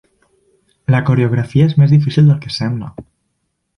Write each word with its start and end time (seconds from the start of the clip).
La 0.95 1.01
coreografia 1.09 1.67
és 1.67 1.75
més 1.83 1.93
difícil 1.97 2.33
del 2.33 2.41
que 2.47 2.55
sembla. 2.59 2.91